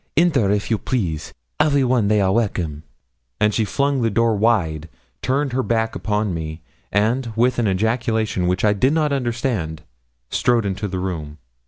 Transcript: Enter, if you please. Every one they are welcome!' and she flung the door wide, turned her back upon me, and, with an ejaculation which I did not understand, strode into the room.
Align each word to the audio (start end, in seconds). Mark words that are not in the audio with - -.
Enter, 0.17 0.49
if 0.49 0.71
you 0.71 0.79
please. 0.79 1.31
Every 1.59 1.83
one 1.83 2.07
they 2.07 2.19
are 2.21 2.31
welcome!' 2.31 2.81
and 3.39 3.53
she 3.53 3.63
flung 3.65 4.01
the 4.01 4.09
door 4.09 4.35
wide, 4.35 4.89
turned 5.21 5.53
her 5.53 5.61
back 5.61 5.95
upon 5.95 6.33
me, 6.33 6.63
and, 6.91 7.31
with 7.35 7.59
an 7.59 7.67
ejaculation 7.67 8.47
which 8.47 8.65
I 8.65 8.73
did 8.73 8.93
not 8.93 9.13
understand, 9.13 9.83
strode 10.31 10.65
into 10.65 10.87
the 10.87 10.97
room. 10.97 11.37